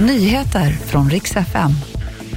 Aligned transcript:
Nyheter 0.00 0.70
från 0.70 1.10
riks 1.10 1.36
FM. 1.36 1.70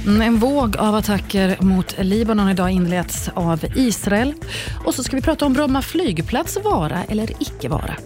Mm, 0.06 0.22
en 0.22 0.38
våg 0.38 0.76
av 0.76 0.94
attacker 0.94 1.56
mot 1.62 1.94
Libanon 1.98 2.48
idag 2.48 2.70
inleds 2.70 3.28
av 3.34 3.64
Israel. 3.76 4.34
Och 4.84 4.94
så 4.94 5.04
ska 5.04 5.16
vi 5.16 5.22
prata 5.22 5.46
om 5.46 5.52
Bromma 5.52 5.82
flygplats 5.82 6.58
vara 6.64 7.04
eller 7.08 7.30
icke 7.40 7.68
vara. 7.68 7.96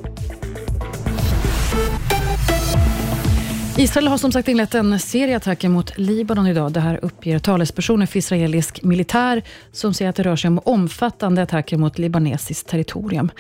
Israel 3.79 4.09
har 4.09 4.19
som 4.19 4.33
sagt 4.33 4.49
inlett 4.49 4.75
en 4.75 5.01
serie 5.01 5.37
attacker 5.37 5.69
mot 5.69 5.99
Libanon 5.99 6.47
idag. 6.47 6.73
Det 6.73 6.81
här 6.81 6.99
uppger 7.03 7.39
talespersoner 7.39 8.07
för 8.07 8.19
israelisk 8.19 8.83
militär 8.83 9.43
som 9.73 9.95
säger 9.95 10.09
att 10.09 10.17
det 10.17 10.23
rör 10.23 10.37
sig 10.37 10.49
om 10.49 10.61
omfattande 10.65 11.43
attacker 11.43 11.77
mot 11.77 11.99
libanesiskt 11.99 12.69
territorium. 12.69 13.31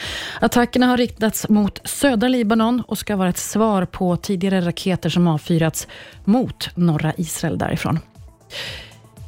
Attackerna 0.40 0.86
har 0.86 0.96
riktats 0.96 1.48
mot 1.48 1.88
södra 1.88 2.28
Libanon 2.28 2.82
och 2.88 2.98
ska 2.98 3.16
vara 3.16 3.28
ett 3.28 3.38
svar 3.38 3.84
på 3.84 4.16
tidigare 4.16 4.60
raketer 4.60 5.08
som 5.08 5.26
avfyrats 5.26 5.88
mot 6.24 6.70
norra 6.74 7.12
Israel 7.16 7.58
därifrån. 7.58 7.98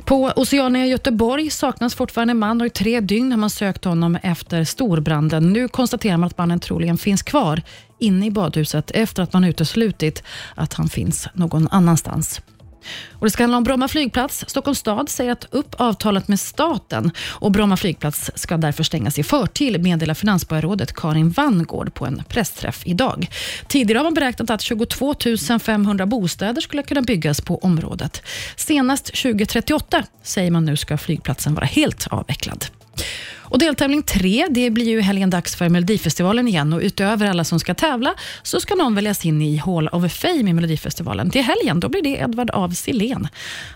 På 0.09 0.33
Oceania 0.37 0.87
i 0.87 0.89
Göteborg 0.89 1.51
saknas 1.51 1.95
fortfarande 1.95 2.31
en 2.31 2.39
man 2.39 2.61
och 2.61 2.67
i 2.67 2.71
tre 2.71 3.01
dygn 3.01 3.31
har 3.33 3.39
man 3.39 3.51
sökt 3.51 3.85
honom 3.85 4.19
efter 4.23 4.65
storbranden. 4.65 5.53
Nu 5.53 5.69
konstaterar 5.69 6.17
man 6.17 6.27
att 6.27 6.39
mannen 6.39 6.61
troligen 6.61 6.99
finns 6.99 7.23
kvar 7.23 7.63
inne 7.99 8.27
i 8.27 8.31
badhuset 8.31 8.91
efter 8.91 9.23
att 9.23 9.33
man 9.33 9.45
uteslutit 9.45 10.23
att 10.55 10.75
han 10.75 10.89
finns 10.89 11.29
någon 11.35 11.69
annanstans. 11.69 12.41
Och 13.13 13.27
det 13.27 13.31
ska 13.31 13.43
handla 13.43 13.57
om 13.57 13.65
Bromma 13.65 13.89
flygplats. 13.89 14.45
Stockholms 14.49 14.79
stad 14.79 15.09
säger 15.09 15.33
att 15.33 15.47
upp 15.51 15.75
avtalet 15.79 16.29
med 16.29 16.41
staten 16.41 17.11
och 17.29 17.53
Bromma 17.53 17.77
flygplats 17.77 18.31
ska 18.35 18.57
därför 18.57 18.85
stängas 18.85 19.19
i 19.19 19.23
förtid, 19.23 19.83
meddelar 19.83 20.15
finansborgarrådet 20.15 20.95
Karin 20.95 21.31
Vangård 21.31 21.95
på 21.95 22.07
en 22.07 22.23
pressträff 22.29 22.83
idag. 22.87 23.31
Tidigare 23.69 23.99
har 23.99 24.05
man 24.05 24.15
beräknat 24.15 24.51
att 24.51 24.61
22 24.61 25.15
500 25.63 26.07
bostäder 26.07 26.61
skulle 26.61 26.83
kunna 26.83 27.03
byggas 27.03 27.41
på 27.41 27.59
området. 27.59 28.23
Senast 28.57 29.07
2038 29.07 30.05
säger 30.23 30.51
man 30.51 30.65
nu 30.65 30.77
ska 30.77 30.99
flygplatsen 30.99 31.55
vara 31.55 31.67
helt 31.67 32.07
avvecklad. 32.07 32.78
Och 33.51 33.59
deltävling 33.59 34.03
tre, 34.03 34.47
det 34.51 34.71
blir 34.71 34.89
ju 34.89 35.01
helgen 35.01 35.31
dags 35.31 35.57
för 35.57 35.69
Melodifestivalen 35.69 36.49
igen 36.49 36.73
och 36.73 36.81
utöver 36.81 37.27
alla 37.27 37.45
som 37.45 37.61
ska 37.61 37.75
tävla 37.75 38.15
så 38.43 38.61
ska 38.61 38.75
någon 38.75 38.95
väljas 38.95 39.25
in 39.25 39.43
i 39.43 39.57
Hall 39.57 39.89
of 39.89 40.13
Fame 40.13 40.51
i 40.51 40.53
Melodifestivalen. 40.53 41.31
Till 41.31 41.43
helgen 41.43 41.81
då 41.81 41.89
blir 41.89 42.03
det 42.03 42.17
Edvard 42.17 42.51
af 42.51 42.77
Sillén. 42.77 43.29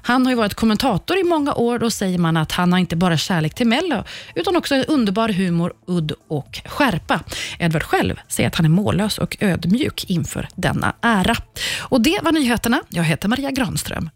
Han 0.02 0.26
har 0.26 0.32
ju 0.32 0.36
varit 0.36 0.54
kommentator 0.54 1.18
i 1.18 1.24
många 1.24 1.54
år 1.54 1.82
och 1.82 1.92
säger 1.92 2.18
man 2.18 2.36
att 2.36 2.52
han 2.52 2.72
har 2.72 2.78
inte 2.78 2.96
bara 2.96 3.16
kärlek 3.16 3.54
till 3.54 3.66
Mello 3.66 4.04
utan 4.34 4.56
också 4.56 4.74
en 4.74 4.84
underbar 4.84 5.28
humor, 5.28 5.72
udd 5.86 6.12
och 6.28 6.60
skärpa. 6.64 7.20
Edvard 7.58 7.82
själv 7.82 8.20
säger 8.28 8.48
att 8.48 8.56
han 8.56 8.64
är 8.64 8.70
mållös 8.70 9.18
och 9.18 9.36
ödmjuk 9.40 10.04
inför 10.08 10.48
denna 10.54 10.94
ära. 11.00 11.36
Och 11.80 12.00
Det 12.00 12.18
var 12.22 12.32
nyheterna. 12.32 12.80
Jag 12.88 13.04
heter 13.04 13.28
Maria 13.28 13.50
Granström. 13.50 14.10